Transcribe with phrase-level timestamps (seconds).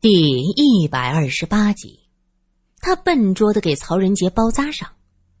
[0.00, 2.00] 第一百二十八集，
[2.78, 4.88] 他笨拙的给曹仁杰包扎上，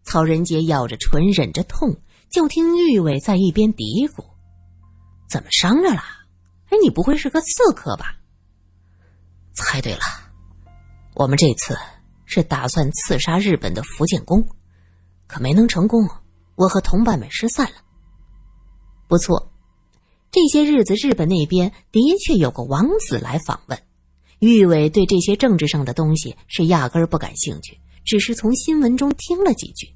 [0.02, 1.96] 曹仁杰咬着唇忍着痛，
[2.28, 4.22] 就听玉伟在一边嘀咕
[5.30, 6.02] ：“怎么伤着了？
[6.68, 8.18] 哎，你不会是个刺客吧？”
[9.56, 10.02] 猜对了，
[11.14, 11.74] 我们这次
[12.26, 14.46] 是打算刺杀日本的福建公，
[15.26, 16.06] 可没能成功，
[16.56, 17.76] 我和同伴们失散了。
[19.08, 19.54] 不错，
[20.30, 23.82] 这些日子日本那边的确有个王子来访问。
[24.40, 29.86] 玉伟对这些政治上的东西是压根儿不感兴趣，只是从新闻中听了几句。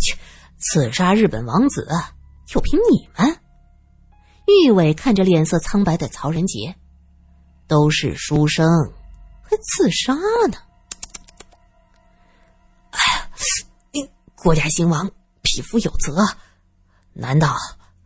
[0.00, 0.16] 切，
[0.58, 1.88] 刺杀日本王子，
[2.46, 3.38] 就凭你们？
[4.46, 6.76] 玉伟看着脸色苍白的曹仁杰，
[7.66, 8.68] 都是书生，
[9.42, 10.58] 还刺杀呢？
[12.90, 15.10] 哎呀，国家兴亡，
[15.42, 16.24] 匹夫有责。
[17.12, 17.56] 难道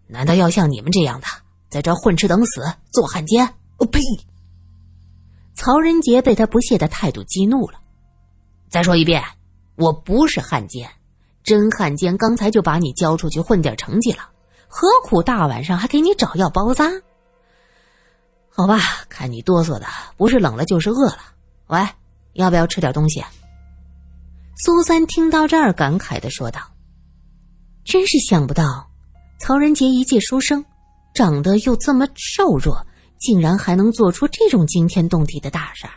[0.06, 1.26] 难道要像你们这样的，
[1.68, 3.46] 在这混吃等死，做汉奸？
[3.76, 4.00] 我呸！
[5.60, 7.78] 曹仁杰被他不屑的态度激怒了。
[8.70, 9.22] 再说一遍，
[9.76, 10.90] 我不是汉奸，
[11.42, 14.30] 真汉奸刚才就把你交出去混点成绩了，
[14.68, 16.90] 何苦大晚上还给你找药包扎？
[18.48, 18.78] 好吧，
[19.10, 21.18] 看你哆嗦的，不是冷了就是饿了。
[21.66, 21.86] 喂，
[22.32, 23.22] 要不要吃点东西？
[24.64, 26.58] 苏三听到这儿，感慨的说道
[27.84, 28.88] ：“真是想不到，
[29.38, 30.64] 曹仁杰一介书生，
[31.12, 32.82] 长得又这么瘦弱。”
[33.20, 35.92] 竟然还能做出这种惊天动地的大事儿！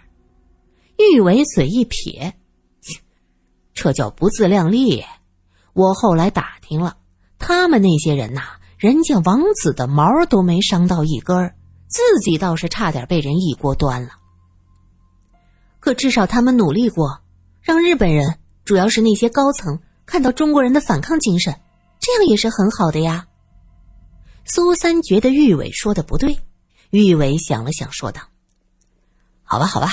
[0.97, 2.33] 玉伟嘴一撇，
[3.73, 5.03] 这叫不自量力。
[5.73, 6.97] 我后来打听了，
[7.39, 8.41] 他们那些人呐，
[8.77, 11.55] 人家王子的毛都没伤到一根儿，
[11.87, 14.09] 自己倒是差点被人一锅端了。
[15.79, 17.21] 可至少他们努力过，
[17.61, 21.59] 让日本人，主要是那些高层看到中国人的反抗精神，
[21.99, 23.25] 这样也是很好的呀。
[24.45, 26.37] 苏三觉得玉伟说的不对。
[27.01, 28.21] 玉伟想了想，说道
[29.41, 29.89] ：“好吧，好吧，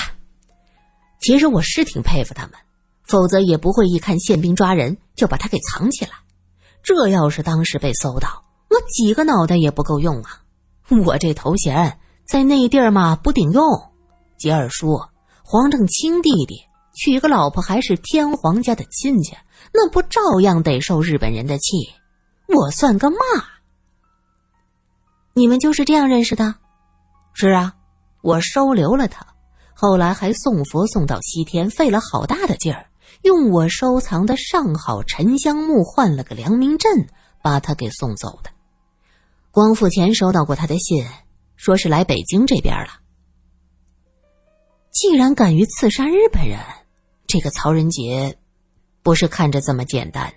[1.19, 2.53] 其实我是挺佩服他们，
[3.03, 6.11] 否则也不会一看宪兵抓人就把他给藏起来。
[6.83, 10.43] 这要是当时被搜到，我几个脑袋也不够用啊！
[11.03, 13.63] 我这头衔在那地儿嘛不顶用。
[14.37, 15.01] 杰二叔，
[15.43, 16.61] 黄正清弟弟
[16.93, 19.35] 娶个老婆还是天皇家的亲戚，
[19.73, 21.91] 那不照样得受日本人的气？
[22.47, 23.17] 我算个嘛？
[25.33, 26.53] 你们就是这样认识的？”
[27.33, 27.73] 是啊，
[28.21, 29.25] 我收留了他，
[29.73, 32.87] 后来还送佛送到西天，费了好大的劲儿，
[33.23, 37.07] 用我收藏的上好沉香木换了个良民证，
[37.41, 38.51] 把他给送走的。
[39.49, 41.05] 光复前收到过他的信，
[41.55, 42.99] 说是来北京这边了。
[44.91, 46.59] 既然敢于刺杀日本人，
[47.27, 48.37] 这个曹仁杰，
[49.03, 50.33] 不是看着这么简单。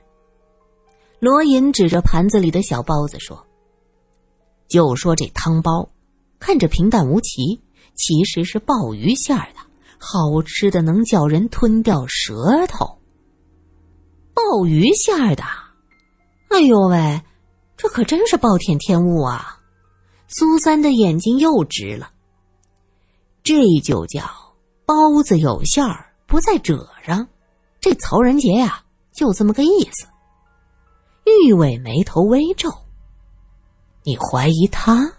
[1.21, 3.47] 罗隐指着盘子里的小包子说
[4.69, 5.89] ：“就说这汤包。”
[6.39, 7.63] 看着平淡无奇，
[7.95, 9.61] 其实是鲍鱼馅儿的，
[9.99, 12.99] 好吃的能叫人吞掉舌头。
[14.35, 15.45] 鲍鱼馅儿的，
[16.51, 17.23] 哎呦喂，
[17.77, 19.61] 这可真是暴殄天物啊！
[20.27, 22.11] 苏三的眼睛又直了。
[23.43, 24.23] 这就叫
[24.85, 27.27] 包子有馅儿，不在褶上。
[27.81, 30.07] 这曹仁杰呀，就这么个意思。
[31.25, 32.73] 玉伟眉头微皱，
[34.03, 35.13] 你怀疑他？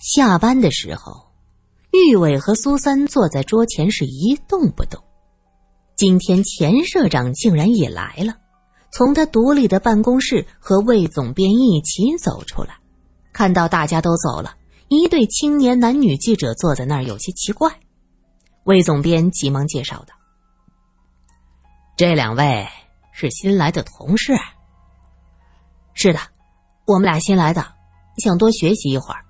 [0.00, 1.26] 下班的时候，
[1.92, 4.98] 玉伟和苏三坐在桌前是一动不动。
[5.94, 8.34] 今天钱社长竟然也来了，
[8.90, 12.78] 从他独立的办公室和魏总编一起走出来，
[13.34, 14.56] 看到大家都走了，
[14.88, 17.70] 一对青年男女记者坐在那儿，有些奇怪。
[18.64, 20.14] 魏总编急忙介绍道
[21.98, 22.66] ：“这两位
[23.12, 24.32] 是新来的同事。
[25.92, 26.20] ”“是的，
[26.86, 27.66] 我们俩新来的，
[28.16, 29.22] 想多学习一会儿。”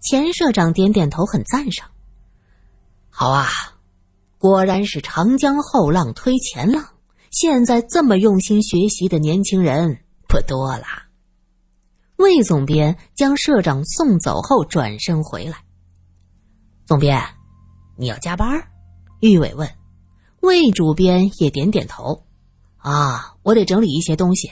[0.00, 1.86] 钱社长点点头，很赞赏。
[3.10, 3.48] 好啊，
[4.38, 6.84] 果然是长江后浪推前浪。
[7.30, 10.84] 现在这么用心学习的年轻人不多了。
[12.16, 15.58] 魏总编将社长送走后，转身回来。
[16.86, 17.22] 总编，
[17.96, 18.48] 你要加班？
[19.20, 19.70] 玉伟问。
[20.40, 22.24] 魏主编也点点头。
[22.78, 24.50] 啊，我得整理一些东西。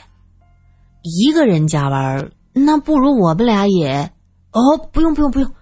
[1.03, 4.13] 一个人加班，那不如我们俩也。
[4.53, 5.55] 哦，不用不用不用，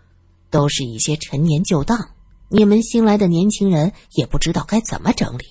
[0.50, 1.98] 都是一些陈年旧档，
[2.48, 5.44] 你们新来的年轻人也不知道该怎么整理。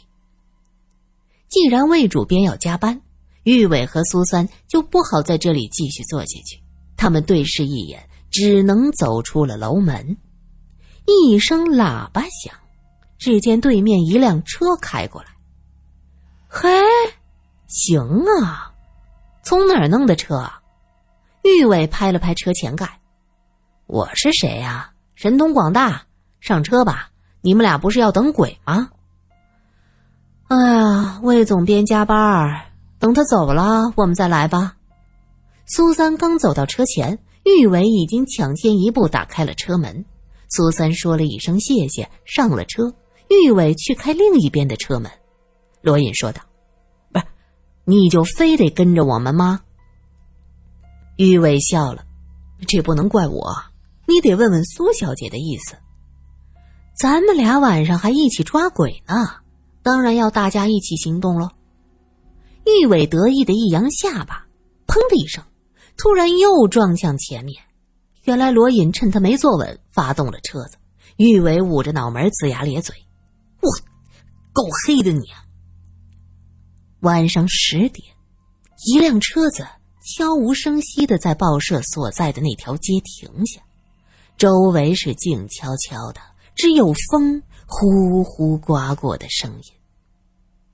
[1.48, 3.02] 既然魏主编要加班，
[3.44, 6.60] 玉伟和苏三就不好在这里继续坐下去。
[6.98, 10.18] 他们对视一眼，只能走出了楼门。
[11.06, 12.54] 一声喇叭响，
[13.18, 15.30] 只见对面一辆车开过来。
[16.48, 16.70] 嘿，
[17.68, 18.02] 行
[18.42, 18.74] 啊，
[19.44, 20.38] 从哪儿弄的车？
[20.38, 20.62] 啊
[21.44, 23.00] 玉伟拍了拍车前盖。
[23.88, 24.92] 我是谁呀？
[25.14, 26.04] 神通广大，
[26.40, 27.10] 上车吧，
[27.42, 28.90] 你们俩不是要等鬼吗？
[30.48, 32.66] 哎呀，魏总编加班，
[33.00, 34.76] 等他走了，我们再来吧。
[35.68, 40.04] 苏三刚走到车前，玉伟已经抢先一步打开了车门。
[40.50, 42.94] 苏三说了一声谢谢，上了车。
[43.30, 45.12] 玉伟去开另一边的车门。
[45.82, 46.42] 罗隐说道
[47.14, 47.26] ：“不是，
[47.84, 49.62] 你就非得跟着我们吗？”
[51.18, 52.04] 玉伟笑了
[52.68, 53.56] ：“这不能怪我，
[54.08, 55.76] 你得问问苏小姐的意思。
[56.98, 59.16] 咱们俩晚上还一起抓鬼呢。”
[59.84, 61.48] 当然要大家一起行动喽！
[62.66, 64.48] 玉伟得意的一扬下巴，
[64.88, 65.44] 砰的一声，
[65.96, 67.62] 突然又撞向前面。
[68.24, 70.78] 原来罗隐趁他没坐稳，发动了车子。
[71.18, 72.96] 玉伟捂着脑门，龇牙咧嘴
[73.62, 73.70] ：“我，
[74.52, 75.46] 够黑的你啊！”
[77.02, 78.04] 晚上十点，
[78.88, 79.68] 一辆车子
[80.18, 83.62] 悄无声息的在报社所在的那条街停下，
[84.38, 86.20] 周围是静悄悄的，
[86.56, 89.74] 只有风呼呼刮过的声音。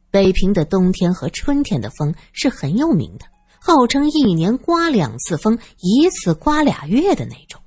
[0.09, 3.25] 北平的冬天和春天的风是很有名的，
[3.59, 7.61] 号称一年刮两次风，一次刮俩月的那种。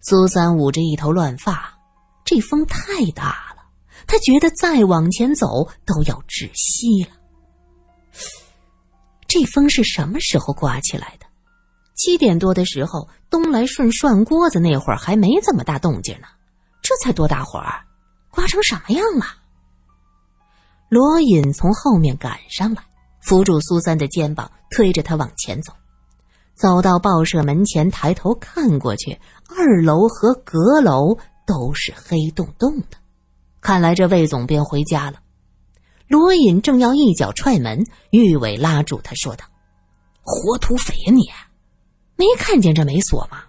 [0.00, 1.78] 苏三捂着一头乱发，
[2.24, 2.82] 这风太
[3.14, 3.62] 大了，
[4.06, 7.16] 他觉得再往前走都要窒息了。
[9.28, 11.26] 这风是什么时候刮起来的？
[12.04, 16.26] 七点多的时候，东来顺涮锅子那会儿还没这么大动静呢，
[16.82, 17.84] 这才多大会儿，
[18.28, 19.24] 刮成什么样了？
[20.88, 22.82] 罗隐从后面赶上来，
[23.20, 25.72] 扶住苏三的肩膀，推着他往前走。
[26.54, 29.16] 走到报社门前，抬头看过去，
[29.48, 31.16] 二楼和阁楼
[31.46, 32.96] 都是黑洞洞的。
[33.60, 35.20] 看来这魏总编回家了。
[36.08, 39.44] 罗隐正要一脚踹门，玉伟拉住他，说道
[40.20, 41.22] ：“活土匪呀，你
[42.22, 43.42] 没看见这没锁吗？”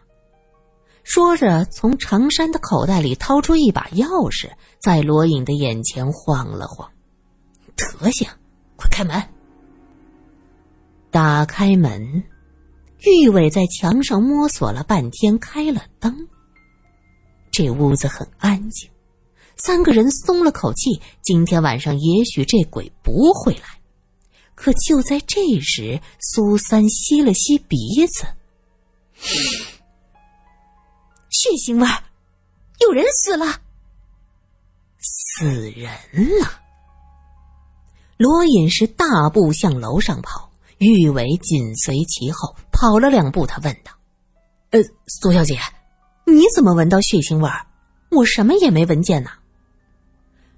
[1.03, 4.49] 说着，从长衫的口袋里掏出一把钥匙，
[4.81, 6.89] 在罗隐的眼前晃了晃。
[7.75, 8.27] 德行，
[8.75, 9.21] 快开门！
[11.11, 12.23] 打开门，
[13.01, 16.27] 玉伟在墙上摸索了半天，开了灯。
[17.51, 18.89] 这屋子很安静，
[19.55, 20.99] 三个人松了口气。
[21.21, 23.79] 今天晚上也许这鬼不会来。
[24.55, 27.77] 可就在这时，苏三吸了吸鼻
[28.07, 28.25] 子，
[31.29, 32.03] 血腥味儿，
[32.79, 33.45] 有人死了，
[34.99, 35.89] 死人
[36.39, 36.61] 了。
[38.17, 42.55] 罗隐是大步向楼上跑，玉伟紧随其后。
[42.71, 43.91] 跑了两步，他问道
[44.71, 45.57] ：“呃，苏小姐，
[46.25, 47.65] 你怎么闻到血腥味儿？
[48.11, 49.31] 我什么也没闻见呢。”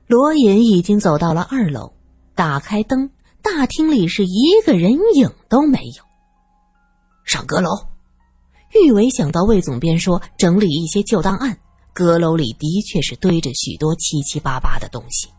[0.08, 1.94] 罗隐已经走到了二楼，
[2.36, 3.10] 打开灯，
[3.42, 6.04] 大厅里是一个人影都没有。
[7.24, 7.72] 上阁楼，
[8.84, 11.58] 玉伟想到魏总编说整理一些旧档案，
[11.94, 15.30] 阁楼里的确是堆着许多七七八八的东西。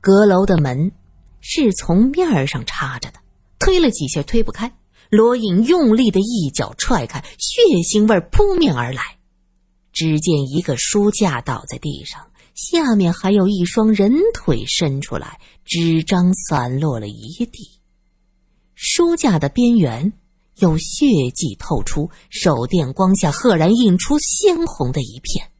[0.00, 0.92] 阁楼的门
[1.40, 3.18] 是从面上插着的，
[3.58, 4.70] 推了几下推不开。
[5.10, 9.02] 罗隐用力的一脚踹开，血腥味扑面而来。
[9.92, 17.80] 只见一个书架倒在地上，下面还有一双人腿伸出来，纸张散落了一地。
[18.74, 20.12] 书架的边缘
[20.56, 25.50] 有血迹透出，手电光下赫然映出鲜红的一片。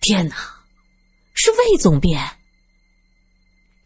[0.00, 0.36] 天哪，
[1.34, 2.20] 是魏总编！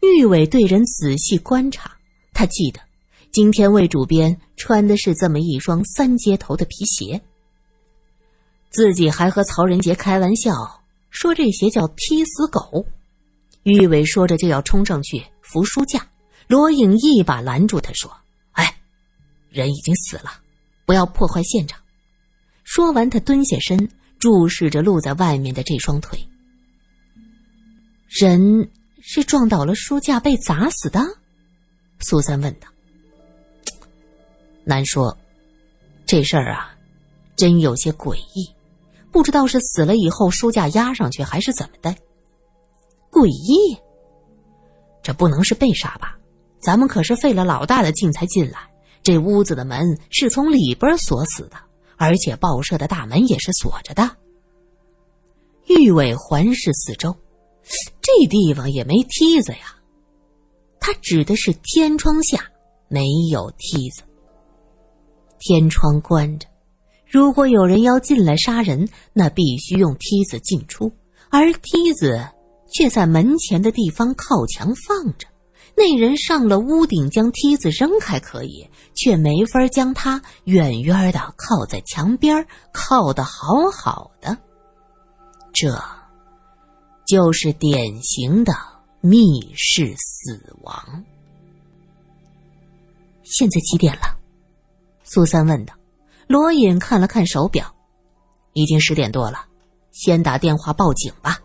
[0.01, 1.97] 玉伟对人仔细观察，
[2.33, 2.79] 他记得
[3.31, 7.21] 今天魏主编穿的是这么一双三接头的皮鞋。
[8.69, 10.53] 自己还和曹仁杰开玩笑
[11.09, 12.85] 说这鞋叫踢死狗。
[13.63, 16.07] 玉伟说着就要冲上去扶书架，
[16.47, 18.09] 罗颖一把拦住他说：“，
[19.49, 20.41] 人已经死了，
[20.85, 21.79] 不要破坏现场。”
[22.63, 23.89] 说完，他蹲下身
[24.19, 26.19] 注视着露在外面的这双腿。
[28.07, 28.69] 人。
[29.01, 30.99] 是撞倒了书架被砸死的，
[32.01, 32.67] 苏三问道。
[34.65, 35.17] 难说，
[36.05, 36.75] 这事儿啊，
[37.37, 38.53] 真有些诡异，
[39.09, 41.95] 不知道是死了以后书架压上去，还是怎么的。
[43.09, 43.79] 诡异，
[45.01, 46.17] 这不能是被杀吧？
[46.61, 48.59] 咱们可是费了老大的劲才进来，
[49.03, 51.57] 这屋子的门是从里边锁死的，
[51.97, 54.09] 而且报社的大门也是锁着的。
[55.67, 57.15] 玉伟环视四周。
[58.01, 59.75] 这地方也没梯子呀，
[60.79, 62.43] 他指的是天窗下
[62.87, 64.01] 没有梯子。
[65.37, 66.47] 天窗关着，
[67.05, 70.91] 如果有人要进来杀人，那必须用梯子进出，
[71.29, 72.27] 而梯子
[72.73, 75.27] 却在门前的地方靠墙放着。
[75.79, 84.37] 那人上了屋顶，将梯子扔开可以，却没法将他远远的靠在墙边，靠得好好的。
[85.53, 85.73] 这
[87.07, 88.53] 就是典型的
[88.99, 89.23] 密
[89.55, 91.05] 室死亡。
[93.23, 94.19] 现在几点了？
[95.05, 95.73] 苏三问道。
[96.27, 97.73] 罗隐看了看手表，
[98.51, 99.45] 已经十点多了，
[99.93, 101.39] 先打电话报警吧。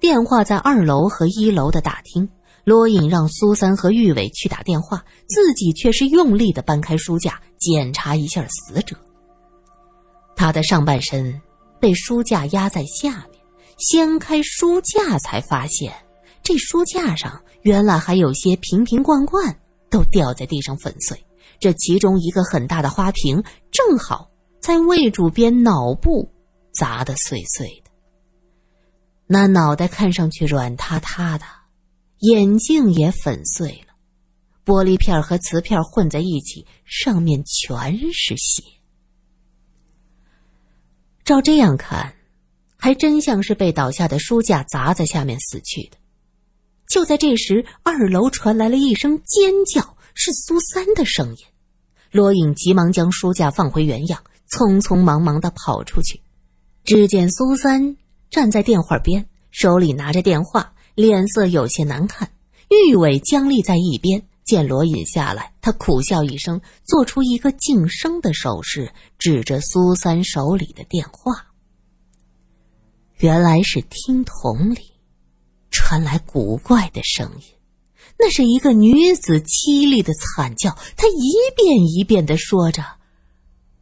[0.00, 2.28] 电话在二楼和一楼的大厅。
[2.66, 8.96] 罗隐让苏三和玉伟去打电话，自己却是用力的搬开书架，检查一下死者。
[10.34, 11.40] 他的上半身
[11.78, 13.40] 被书架压在下面，
[13.78, 15.94] 掀开书架才发现，
[16.42, 19.56] 这书架上原来还有些瓶瓶罐罐
[19.88, 21.16] 都掉在地上粉碎。
[21.60, 24.28] 这其中一个很大的花瓶，正好
[24.60, 26.28] 在魏主编脑部
[26.74, 27.92] 砸得碎碎的。
[29.28, 31.44] 那脑袋看上去软塌塌的。
[32.20, 33.94] 眼镜也粉碎了，
[34.64, 38.62] 玻璃片和瓷片混在一起，上面全是血。
[41.24, 42.14] 照这样看，
[42.76, 45.96] 还真像是被倒下的书架砸在下面死去的。
[46.88, 51.44] 就在这时，二楼传来了一声尖叫，是苏三的声音。
[52.12, 56.22] 罗颖急忙将书架放回原样，匆匆忙忙的跑出去。
[56.84, 57.96] 只见苏三
[58.30, 60.72] 站在电话边，手里拿着电话。
[60.96, 62.28] 脸色有些难看，
[62.70, 64.26] 玉伟僵立在一边。
[64.46, 71.48] 见罗隐下来，他苦笑一声，做出一个噤声的手势，指着苏三手里的电话。
[73.18, 74.92] 原来是听筒里
[75.72, 77.42] 传来古怪的声音，
[78.18, 82.84] 那是一个女子凄厉的惨叫，她一遍一遍的说着：“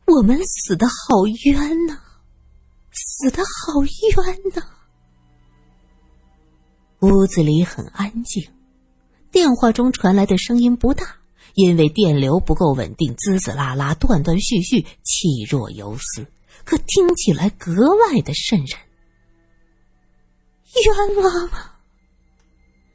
[0.09, 2.01] 我们死的好冤呐，
[2.91, 4.63] 死的好冤呐。”
[7.05, 8.43] 屋子里很安静，
[9.31, 11.17] 电话中传来的声音不大，
[11.55, 16.27] 因为电流不够稳定，滋滋啦啦，断断续续，气若游丝，
[16.65, 18.79] 可听起来格外的瘆人。
[20.85, 21.79] 冤枉啊，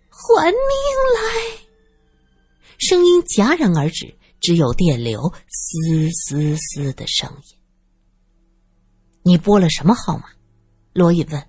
[0.09, 0.59] 还命
[1.15, 1.57] 来！
[2.77, 7.57] 声音戛然而止，只有电流嘶嘶嘶的声音。
[9.23, 10.25] 你拨了什么号码？
[10.93, 11.48] 罗隐问。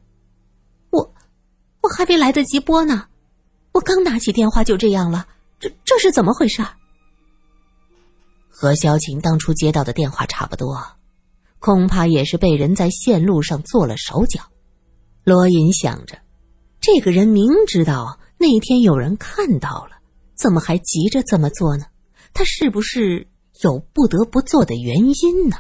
[1.83, 3.07] 我还没来得及拨呢，
[3.73, 5.27] 我刚拿起电话就这样了，
[5.59, 6.65] 这这是怎么回事？
[8.49, 10.85] 和萧晴当初接到的电话差不多，
[11.59, 14.43] 恐怕也是被人在线路上做了手脚。
[15.25, 16.19] 罗隐想着，
[16.81, 19.97] 这个人明知道那天有人看到了，
[20.35, 21.87] 怎么还急着这么做呢？
[22.35, 23.27] 他是不是
[23.63, 25.57] 有不得不做的原因呢？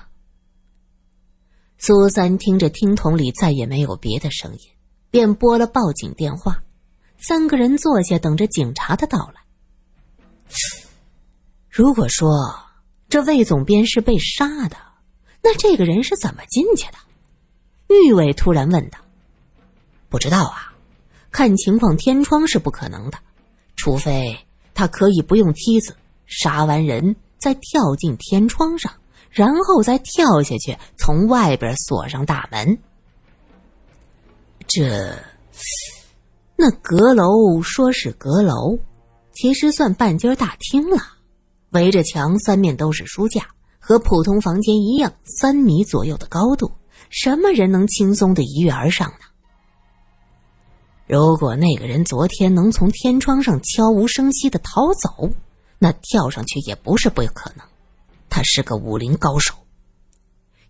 [1.78, 4.60] 苏三听着听筒里再也没有别的声音。
[5.10, 6.62] 便拨了报警电话，
[7.18, 9.42] 三个人坐下等着警察的到来。
[11.68, 12.30] 如果说
[13.08, 14.76] 这魏总编是被杀的，
[15.42, 16.98] 那这个人是怎么进去的？
[17.88, 18.98] 玉伟突然问道。
[20.08, 20.72] 不知道啊，
[21.30, 23.18] 看情况天窗是不可能的，
[23.76, 24.36] 除非
[24.74, 28.92] 他可以不用梯子，杀完人再跳进天窗上，
[29.30, 32.78] 然后再跳下去，从外边锁上大门。
[34.72, 35.18] 这，
[36.54, 38.78] 那阁楼说是阁楼，
[39.32, 40.96] 其实算半间大厅了。
[41.70, 43.48] 围着墙，三面都是书架，
[43.80, 46.70] 和普通房间一样，三米左右的高度。
[47.08, 49.26] 什么人能轻松的一跃而上呢？
[51.08, 55.28] 如果那个人昨天能从天窗上悄无声息的逃走，
[55.80, 57.66] 那跳上去也不是不可能。
[58.28, 59.52] 他是个武林高手。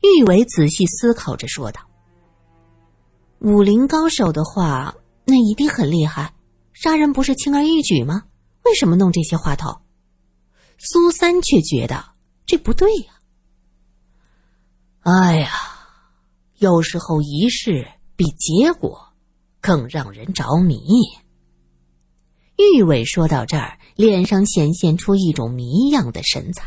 [0.01, 1.83] 玉伟仔细思考着说道。
[3.41, 4.95] 武林高手的话，
[5.25, 6.35] 那一定很厉害。
[6.75, 8.25] 杀人不是轻而易举吗？
[8.65, 9.81] 为什么弄这些话头？
[10.77, 12.05] 苏三却觉得
[12.45, 13.15] 这不对呀。
[15.01, 15.51] 哎呀，
[16.59, 19.09] 有时候仪式比结果
[19.63, 20.79] 更让人着迷。
[22.57, 26.65] 玉伟说到这儿，脸上显现出一种谜样的神采。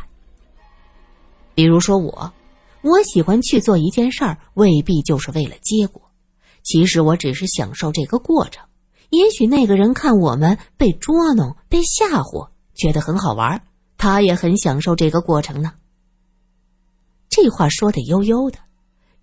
[1.53, 2.33] 比如说我，
[2.81, 6.02] 我喜欢去做一件事儿，未必就是为了结果。
[6.63, 8.65] 其实我只是享受这个过程，
[9.09, 13.61] 也许那个人看我们被捉弄、被吓唬，觉得很好玩，
[13.97, 15.73] 他也很享受这个过程呢。
[17.29, 18.57] 这话说的悠悠的，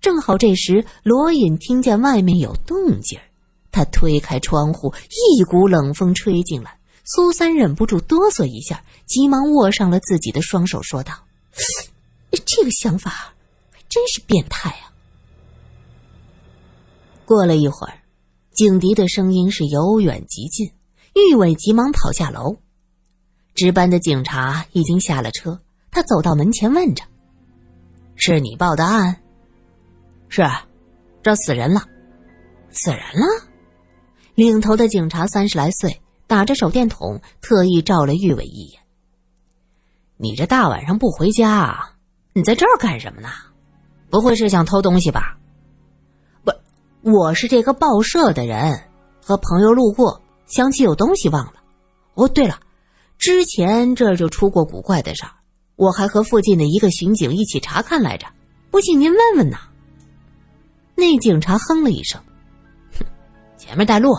[0.01, 3.19] 正好这时罗隐听见外面有动静
[3.73, 11.15] 他推开窗户，一股冷风吹进来，苏三忍不住哆嗦一下，急忙握上了自己的双手，说道
[12.45, 13.11] ：“这个想法
[13.71, 14.90] 还真是变态啊！”
[17.31, 17.95] 过了一会儿，
[18.51, 20.69] 警笛的声音是由远及近。
[21.15, 22.57] 玉伟急忙跑下楼，
[23.55, 25.57] 值班的警察已经下了车。
[25.93, 27.05] 他走到门前，问着
[28.17, 29.17] ：“是你报的案
[30.29, 30.45] ？”“是，
[31.23, 31.85] 这死人了。”
[32.71, 33.47] 死人了。
[34.35, 38.81] 领头的警察三十来岁，打着手电筒，特意照了玉伟一眼。
[40.17, 41.93] 你这大晚上不回家，
[42.33, 43.29] 你在这儿干什么呢？
[44.11, 45.39] 不会是想偷东西吧？
[47.03, 48.79] 我是这个报社的人，
[49.25, 51.55] 和朋友路过，想起有东西忘了。
[52.13, 52.61] 哦，对了，
[53.17, 55.33] 之前这儿就出过古怪的事儿，
[55.77, 58.27] 我还和附近的一个巡警一起查看来着。
[58.71, 59.61] 不信您问问呐。
[60.95, 62.23] 那警察哼了一声，
[62.99, 63.07] 哼，
[63.57, 64.15] 前面带路，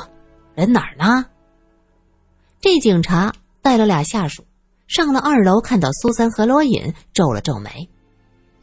[0.55, 1.25] 人哪儿呢？
[2.59, 4.43] 这警察带了俩下属
[4.87, 7.87] 上了二楼，看到苏三和罗隐，皱了皱眉。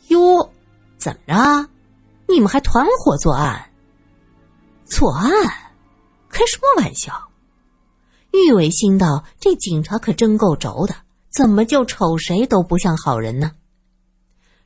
[0.09, 0.51] 哟，
[0.97, 1.69] 怎么着？
[2.27, 3.68] 你们还团伙作案？
[4.89, 5.31] 作案？
[6.31, 7.13] 开什么玩笑？
[8.33, 10.95] 玉伟心道：这警察可真够轴的，
[11.31, 13.53] 怎么就瞅谁都不像好人呢？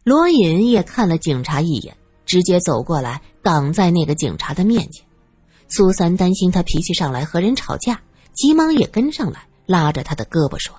[0.04, 5.04] 罗隐也看了警察一眼，直接走过来挡在那个警察的面前。
[5.68, 8.00] 苏三担心他脾气上来和人吵架，
[8.32, 10.74] 急忙也跟上来，拉着他的胳膊说：“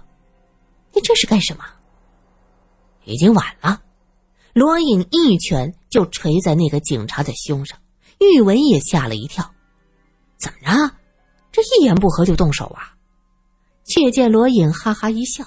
[0.93, 1.63] 你这是干什么？”
[3.05, 3.81] 已经晚了。
[4.53, 7.77] 罗隐一拳就捶在那个警察的胸上，
[8.31, 9.53] 玉文也吓了一跳
[10.39, 10.95] ：“怎么着？
[11.51, 12.93] 这一言不合就动手啊？”
[13.85, 15.43] 却见罗隐哈哈一笑，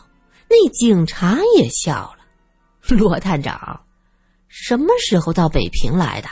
[0.49, 2.25] 那警察也笑了。
[2.95, 3.81] 罗探长，
[4.49, 6.29] 什么时候到北平来的？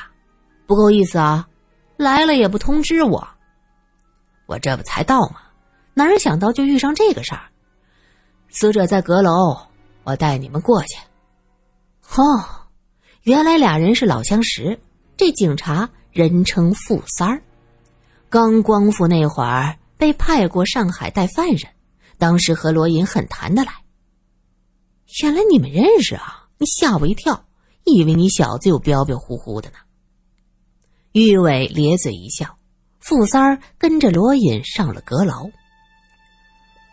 [0.67, 1.49] 不够意思啊！
[1.97, 3.27] 来了也不通知我。
[4.47, 5.41] 我这不才到吗？
[5.95, 7.43] 哪想到就遇上这个事儿。
[8.51, 9.57] 死者在阁楼，
[10.05, 10.99] 我带你们过去。
[12.17, 12.45] 哦，
[13.23, 14.79] 原来俩人是老相识。
[15.17, 17.43] 这警察人称傅三儿，
[18.31, 21.73] 刚光复那会儿被派过上海带犯人，
[22.19, 23.73] 当时和罗隐很谈得来。
[25.21, 26.47] 原来你们认识啊？
[26.59, 27.45] 你吓我一跳，
[27.83, 29.77] 以为你小子有彪彪呼呼的呢。
[31.11, 32.57] 玉伟咧嘴一笑，
[33.01, 35.51] 傅三儿跟着罗隐上了阁楼。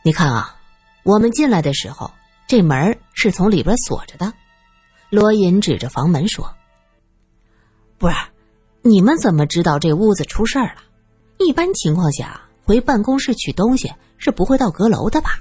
[0.02, 0.60] 你看啊，
[1.04, 2.12] 我们进来的时候，
[2.48, 4.34] 这门是从里边锁着的。
[5.12, 6.52] 罗隐指着房门说
[8.00, 8.16] ：“不是，
[8.84, 10.82] 你们怎么知道这屋子出事儿了？
[11.38, 15.40] 一般情况下，回办公室取东西是不会到阁楼的吧？”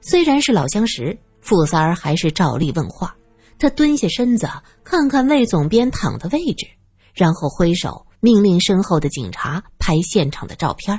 [0.00, 1.18] 虽然是老相识。
[1.46, 3.14] 傅三儿还是照例问话，
[3.58, 4.48] 他蹲下身子
[4.82, 6.66] 看看魏总编躺的位置，
[7.12, 10.98] 然后挥手命令身后的警察拍现场的照片。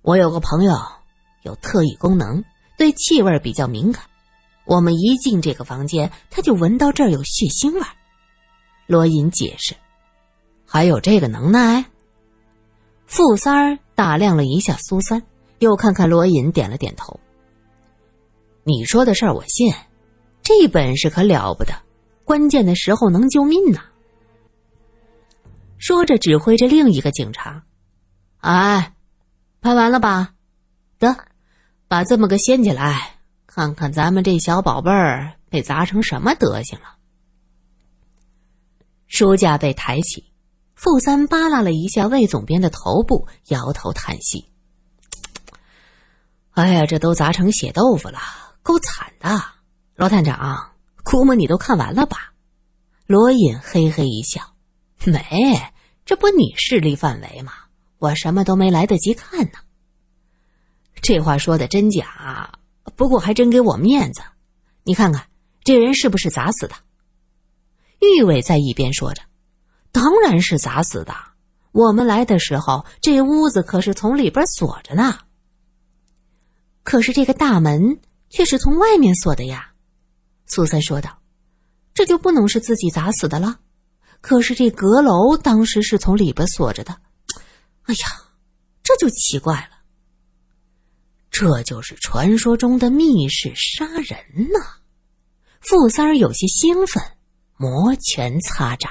[0.00, 0.74] 我有个朋友
[1.42, 2.42] 有特异功能，
[2.78, 4.02] 对气味比较敏感。
[4.64, 7.82] 我们一进这个房间，他就闻到这儿有血腥味。
[8.88, 9.76] 罗隐解释
[10.66, 11.84] ：“还有这个能耐？”
[13.04, 15.22] 傅三儿打量了一下苏三，
[15.58, 17.20] 又看看罗隐，点了点头。
[18.64, 19.74] 你说的事儿我信，
[20.42, 21.74] 这本事可了不得，
[22.24, 23.80] 关键的时候能救命呢。
[25.76, 27.64] 说着，指挥着另一个警察
[28.40, 28.94] ：“哎，
[29.60, 30.32] 拍完了吧？
[30.98, 31.14] 得，
[31.88, 36.94] 把这么个掀起来，看看咱们这小宝贝儿被砸成什么德行了。”
[39.08, 40.24] 书架被抬起，
[40.74, 44.46] 傅三扒拉了一下魏总编的头部，摇头叹息
[46.52, 48.18] ：“哎呀，这都砸成血豆腐了。”
[48.62, 49.42] 够惨的，
[49.94, 52.34] 罗探长，估摸你都看完了吧？
[53.06, 54.42] 罗隐嘿嘿一笑，
[55.06, 55.58] 没，
[56.04, 57.52] 这不你势力范围吗？
[57.98, 59.58] 我什么都没来得及看呢。
[61.00, 62.52] 这话说的真假？
[62.94, 64.20] 不过还真给我面子。
[64.82, 65.26] 你看看
[65.64, 66.74] 这人是不是砸死的？
[68.00, 69.22] 玉伟在一边说着
[69.92, 71.14] ：“当然是砸死的。
[71.72, 75.18] 我们来的时候，这屋子可是从里边锁着呢。
[76.82, 79.70] 可是这个大门……”却是从外面锁的呀，
[80.44, 81.18] 苏三说道
[81.94, 83.58] ：“这就不能是自己砸死的了。
[84.20, 87.00] 可是这阁楼当时是从里边锁着的，
[87.84, 88.06] 哎呀，
[88.82, 89.78] 这就奇怪了。
[91.30, 94.60] 这就是传说中的密室杀人呢。”
[95.60, 97.02] 傅三儿有些兴奋，
[97.60, 98.88] 摩拳擦掌。